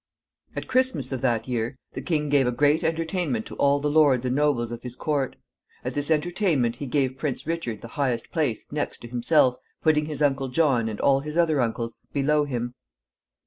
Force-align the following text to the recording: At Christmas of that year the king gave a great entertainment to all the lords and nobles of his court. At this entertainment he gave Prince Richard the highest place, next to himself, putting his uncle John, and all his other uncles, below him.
At 0.55 0.65
Christmas 0.67 1.11
of 1.11 1.21
that 1.21 1.47
year 1.47 1.77
the 1.93 2.01
king 2.01 2.29
gave 2.29 2.47
a 2.47 2.51
great 2.51 2.83
entertainment 2.83 3.45
to 3.45 3.55
all 3.57 3.79
the 3.79 3.91
lords 3.91 4.25
and 4.25 4.35
nobles 4.35 4.71
of 4.71 4.81
his 4.81 4.95
court. 4.95 5.35
At 5.85 5.93
this 5.93 6.09
entertainment 6.09 6.77
he 6.77 6.87
gave 6.87 7.19
Prince 7.19 7.45
Richard 7.45 7.81
the 7.81 7.87
highest 7.99 8.31
place, 8.31 8.65
next 8.71 9.01
to 9.01 9.07
himself, 9.07 9.57
putting 9.83 10.07
his 10.07 10.23
uncle 10.23 10.47
John, 10.47 10.89
and 10.89 10.99
all 10.99 11.19
his 11.19 11.37
other 11.37 11.61
uncles, 11.61 11.99
below 12.13 12.45
him. 12.45 12.73